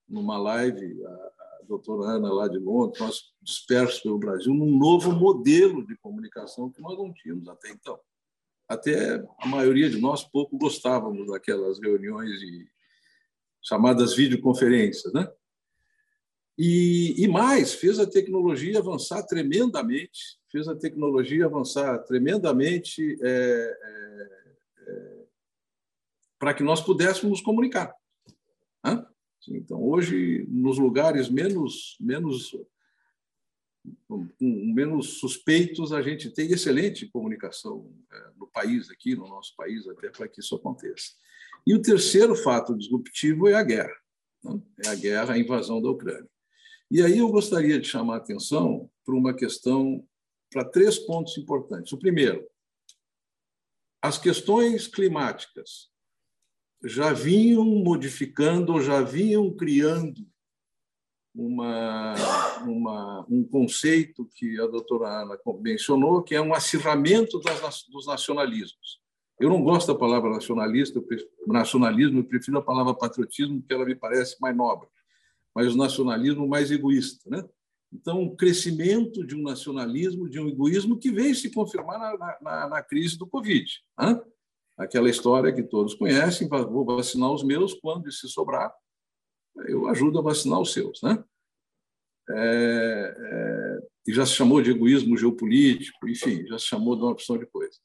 [0.08, 1.30] numa live, a,
[1.66, 6.80] doutora Ana lá de Londres, nós dispersos pelo Brasil, num novo modelo de comunicação que
[6.80, 7.98] nós não tínhamos até então.
[8.68, 12.68] Até a maioria de nós pouco gostávamos daquelas reuniões e
[13.60, 15.28] chamadas videoconferências, né?
[16.62, 24.28] E, e mais, fez a tecnologia avançar tremendamente, fez a tecnologia avançar tremendamente é, é,
[24.86, 25.24] é,
[26.38, 27.96] para que nós pudéssemos nos comunicar.
[28.84, 29.06] Né?
[29.48, 32.54] Então, hoje, nos lugares menos, menos,
[34.38, 40.10] menos suspeitos, a gente tem excelente comunicação é, no país, aqui no nosso país, até
[40.10, 41.12] para que isso aconteça.
[41.66, 43.96] E o terceiro fato disruptivo é a guerra.
[44.44, 44.60] Né?
[44.84, 46.28] É a guerra, a invasão da Ucrânia.
[46.90, 50.04] E aí eu gostaria de chamar a atenção para uma questão,
[50.50, 51.92] para três pontos importantes.
[51.92, 52.44] O primeiro,
[54.02, 55.90] as questões climáticas
[56.82, 60.26] já vinham modificando, já vinham criando
[61.34, 62.14] uma,
[62.64, 69.00] uma, um conceito que a doutora Ana mencionou, que é um acirramento das, dos nacionalismos.
[69.38, 73.72] Eu não gosto da palavra nacionalista, eu prefiro, nacionalismo, eu prefiro a palavra patriotismo, porque
[73.72, 74.88] ela me parece mais nobre,
[75.54, 77.28] mas o nacionalismo mais egoísta.
[77.28, 77.44] Né?
[77.92, 82.68] Então, o crescimento de um nacionalismo, de um egoísmo que veio se confirmar na, na,
[82.68, 83.68] na crise do Covid.
[83.98, 84.20] Né?
[84.78, 88.72] Aquela história que todos conhecem, vou vacinar os meus, quando se sobrar,
[89.66, 91.02] eu ajudo a vacinar os seus.
[91.02, 91.22] Né?
[92.30, 97.12] É, é, e já se chamou de egoísmo geopolítico, enfim, já se chamou de uma
[97.12, 97.78] opção de coisa.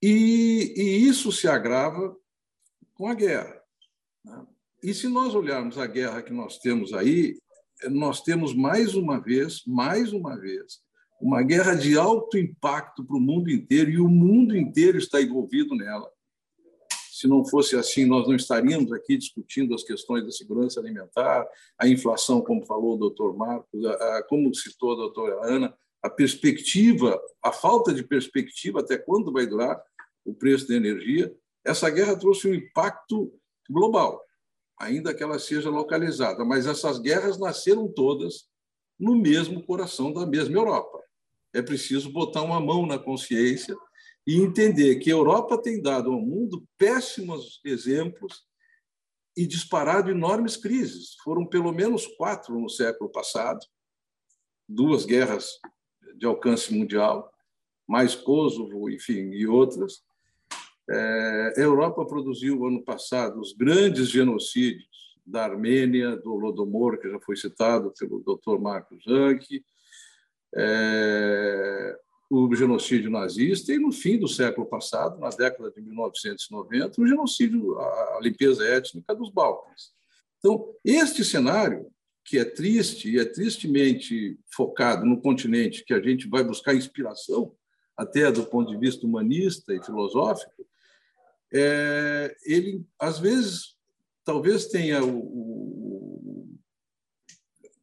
[0.00, 2.16] E, e isso se agrava
[2.94, 3.60] com a guerra.
[4.24, 4.46] Né?
[4.84, 7.38] E se nós olharmos a guerra que nós temos aí,
[7.88, 10.78] nós temos mais uma vez, mais uma vez,
[11.18, 15.74] uma guerra de alto impacto para o mundo inteiro e o mundo inteiro está envolvido
[15.74, 16.06] nela.
[17.10, 21.88] Se não fosse assim, nós não estaríamos aqui discutindo as questões da segurança alimentar, a
[21.88, 27.18] inflação, como falou o doutor Marcos, a, a, como citou a doutora Ana, a perspectiva,
[27.42, 29.82] a falta de perspectiva até quando vai durar
[30.26, 33.32] o preço da energia, essa guerra trouxe um impacto
[33.70, 34.22] global,
[34.78, 36.44] ainda que ela seja localizada.
[36.44, 38.48] Mas essas guerras nasceram todas
[38.98, 41.02] no mesmo coração da mesma Europa.
[41.52, 43.76] É preciso botar uma mão na consciência
[44.26, 48.44] e entender que a Europa tem dado ao mundo péssimos exemplos
[49.36, 51.14] e disparado enormes crises.
[51.22, 53.60] Foram pelo menos quatro no século passado,
[54.68, 55.58] duas guerras
[56.16, 57.32] de alcance mundial,
[57.86, 60.02] mais Kosovo, enfim, e outras.
[60.90, 64.88] É, a Europa produziu, ano passado, os grandes genocídios
[65.26, 68.58] da Armênia, do Lodomor, que já foi citado pelo Dr.
[68.60, 69.64] Marcos Zanck,
[70.54, 71.98] é,
[72.30, 77.78] o genocídio nazista, e no fim do século passado, na década de 1990, o genocídio,
[77.78, 79.92] a limpeza étnica dos Balcãs.
[80.38, 81.86] Então, este cenário,
[82.24, 87.54] que é triste e é tristemente focado no continente que a gente vai buscar inspiração,
[87.96, 90.66] até do ponto de vista humanista e filosófico,
[91.54, 93.76] é, ele, às vezes,
[94.24, 96.58] talvez tenha o, o,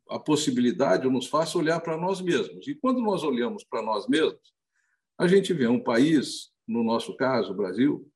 [0.10, 2.68] a possibilidade, ou nos faça olhar para nós mesmos.
[2.68, 4.54] E quando nós olhamos para nós mesmos,
[5.18, 8.12] a gente vê um país, no nosso caso, o Brasil,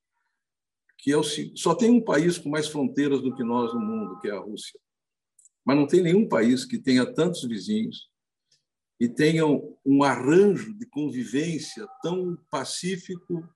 [0.97, 4.19] que é o, só tem um país com mais fronteiras do que nós no mundo,
[4.19, 4.77] que é a Rússia.
[5.63, 8.09] Mas não tem nenhum país que tenha tantos vizinhos
[8.99, 9.45] e tenha
[9.85, 13.47] um arranjo de convivência tão pacífico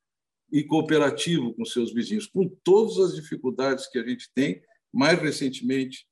[0.52, 6.08] e cooperativo com seus vizinhos, com todas as dificuldades que a gente tem, mais recentemente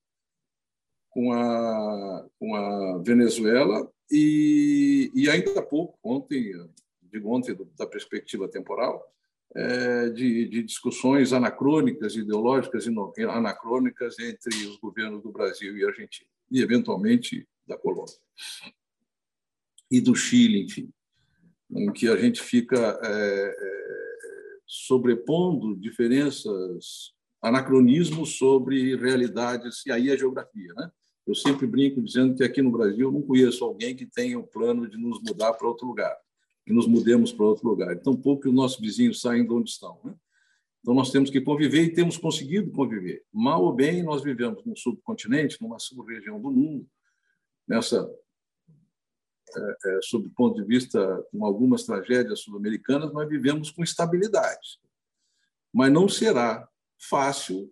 [1.10, 6.54] com a, com a Venezuela e, e ainda há pouco, ontem,
[7.02, 9.04] digo ontem da perspectiva temporal,
[9.56, 16.30] é, de, de, discussões anacrônicas, ideológicas e anacrônicas entre os governos do Brasil e Argentina,
[16.52, 18.16] e eventualmente da Colômbia.
[19.90, 20.90] E do Chile, enfim,
[21.72, 24.07] em que a gente fica é, é,
[24.68, 30.92] sobrepondo diferenças, anacronismos sobre realidades, e aí a geografia, né?
[31.26, 34.90] Eu sempre brinco dizendo que aqui no Brasil não conheço alguém que tenha o plano
[34.90, 36.16] de nos mudar para outro lugar,
[36.66, 37.94] que nos mudemos para outro lugar.
[37.94, 40.00] Então, pouco que os nossos vizinhos saem de onde estão.
[40.06, 40.16] Né?
[40.80, 43.26] Então, nós temos que conviver e temos conseguido conviver.
[43.34, 46.88] Mal ou bem, nós vivemos num subcontinente, numa sub-região do mundo,
[47.68, 48.10] nessa,
[49.56, 54.80] é, é, sob o ponto de vista com algumas tragédias sul-americanas, nós vivemos com estabilidade.
[55.74, 56.68] Mas não será
[57.00, 57.72] fácil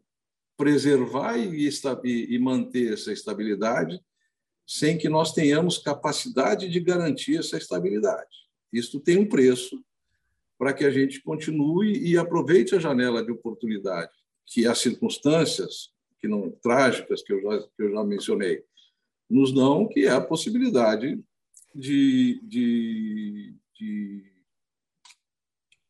[0.58, 1.70] preservar e,
[2.04, 4.00] e manter essa estabilidade
[4.66, 8.46] sem que nós tenhamos capacidade de garantir essa estabilidade.
[8.72, 9.84] Isso tem um preço
[10.58, 14.12] para que a gente continue e aproveite a janela de oportunidade
[14.46, 18.64] que as circunstâncias que não trágicas que eu já, que eu já mencionei
[19.30, 21.24] nos dão, que é a possibilidade
[21.76, 24.34] de, de, de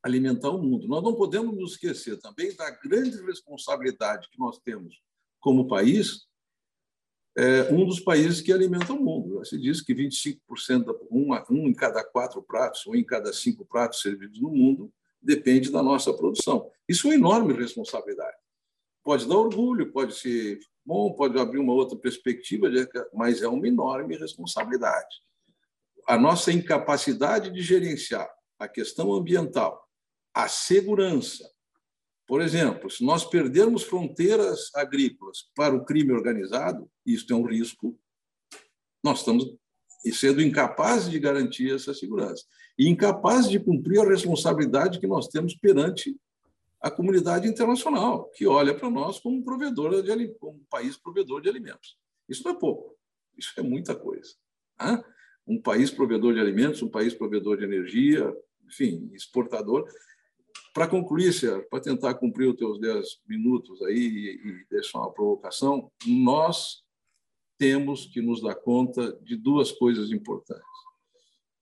[0.01, 0.87] alimentar o mundo.
[0.87, 4.99] Nós não podemos nos esquecer também da grande responsabilidade que nós temos
[5.39, 6.25] como país,
[7.37, 9.45] é um dos países que alimenta o mundo.
[9.45, 13.65] Se diz que 25%, da, uma, um em cada quatro pratos, um em cada cinco
[13.65, 16.71] pratos servidos no mundo, depende da nossa produção.
[16.87, 18.37] Isso é uma enorme responsabilidade.
[19.03, 22.67] Pode dar orgulho, pode ser bom, pode abrir uma outra perspectiva,
[23.13, 25.15] mas é uma enorme responsabilidade.
[26.07, 28.29] A nossa incapacidade de gerenciar
[28.59, 29.85] a questão ambiental
[30.35, 31.49] a segurança.
[32.27, 37.97] Por exemplo, se nós perdermos fronteiras agrícolas para o crime organizado, isso é um risco,
[39.01, 39.45] nós estamos
[40.11, 42.43] sendo incapazes de garantir essa segurança
[42.77, 46.15] e incapazes de cumprir a responsabilidade que nós temos perante
[46.81, 51.49] a comunidade internacional, que olha para nós como provedor de como um país provedor de
[51.49, 51.97] alimentos.
[52.27, 52.95] Isso não é pouco,
[53.37, 54.33] isso é muita coisa.
[54.79, 55.03] Né?
[55.47, 58.35] Um país provedor de alimentos, um país provedor de energia,
[58.67, 59.87] enfim, exportador,
[60.75, 65.89] para concluir, Sérgio, para tentar cumprir os teus 10 minutos aí e, deixar uma provocação,
[66.05, 66.83] nós
[67.57, 70.65] temos que nos dar conta de duas coisas importantes.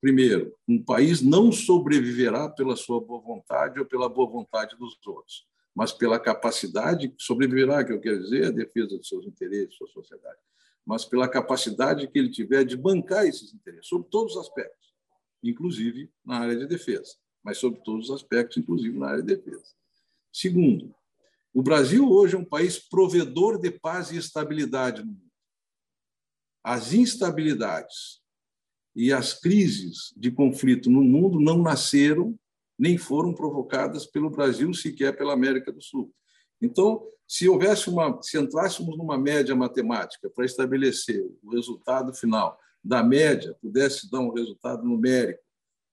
[0.02, 5.46] Primeiro, um país não sobreviverá pela sua boa vontade ou pela boa vontade dos outros,
[5.76, 10.40] mas pela capacidade, sobreviverá, que eu quero dizer, a defesa dos seus interesses, sua sociedade,
[10.86, 14.94] mas pela capacidade que ele tiver de bancar esses interesses, sobre todos os aspectos,
[15.42, 17.14] inclusive na área de defesa
[17.44, 19.76] mas sobre todos os aspectos, inclusive na área de defesa.
[20.32, 20.96] Segundo,
[21.54, 25.32] o Brasil hoje é um país provedor de paz e estabilidade no mundo.
[26.64, 28.22] As instabilidades
[28.96, 32.40] e as crises de conflito no mundo não nasceram
[32.80, 36.14] nem foram provocadas pelo Brasil, sequer pela América do Sul.
[36.64, 43.04] Então, se houvesse uma, se entrássemos numa média matemática para estabelecer o resultado final da
[43.04, 45.42] média, pudesse dar um resultado numérico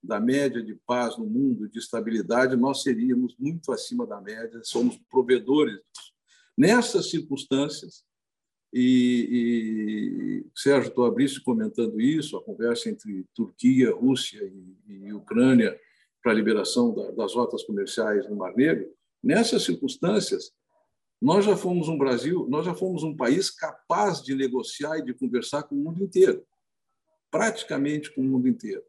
[0.03, 4.97] da média de paz no mundo, de estabilidade, nós seríamos muito acima da média, somos
[5.09, 5.79] provedores.
[6.57, 8.03] Nessas circunstâncias,
[8.73, 15.77] e, e Sérgio Toabrice comentando isso, a conversa entre Turquia, Rússia e, e Ucrânia
[16.23, 18.87] para a liberação da, das rotas comerciais no Mar Negro,
[19.23, 20.51] nessas circunstâncias,
[21.21, 25.13] nós já fomos um Brasil, nós já fomos um país capaz de negociar e de
[25.13, 26.43] conversar com o mundo inteiro,
[27.29, 28.83] praticamente com o mundo inteiro.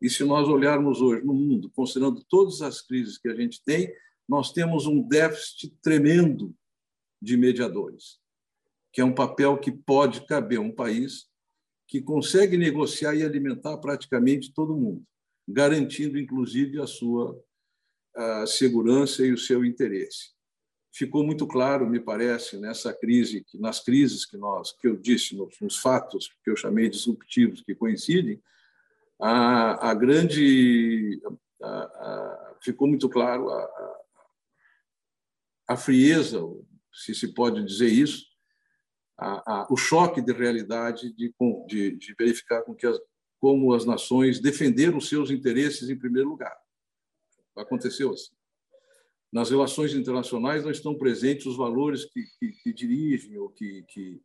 [0.00, 3.92] E se nós olharmos hoje no mundo, considerando todas as crises que a gente tem,
[4.28, 6.54] nós temos um déficit tremendo
[7.20, 8.20] de mediadores,
[8.92, 11.26] que é um papel que pode caber a um país
[11.88, 15.04] que consegue negociar e alimentar praticamente todo mundo,
[15.48, 17.40] garantindo inclusive a sua
[18.14, 20.35] a segurança e o seu interesse.
[20.96, 25.60] Ficou muito claro, me parece, nessa crise, nas crises que nós, que eu disse, nos,
[25.60, 28.42] nos fatos que eu chamei disruptivos que coincidem,
[29.20, 31.20] a, a grande.
[31.62, 34.00] A, a, ficou muito claro a,
[35.68, 36.40] a, frieza,
[36.90, 38.24] se se pode dizer isso,
[39.68, 41.34] o choque de realidade de,
[41.66, 42.98] de, de verificar com que as,
[43.38, 46.56] como as nações defenderam os seus interesses em primeiro lugar.
[47.54, 48.35] Aconteceu assim.
[49.32, 54.20] Nas relações internacionais não estão presentes os valores que, que, que dirigem ou que, que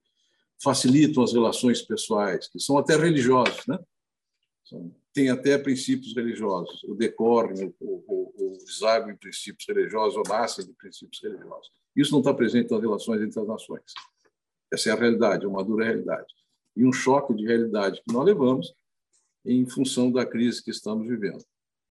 [0.63, 3.79] facilitam as relações pessoais, que são até religiosos, né?
[5.13, 10.73] tem até princípios religiosos, o decoro, o, o, deságua em princípios religiosos, ou nascem de
[10.73, 11.71] princípios religiosos.
[11.95, 13.83] Isso não está presente nas relações entre as nações.
[14.71, 16.33] Essa é a realidade, uma dura realidade.
[16.77, 18.73] E um choque de realidade que nós levamos
[19.43, 21.43] em função da crise que estamos vivendo.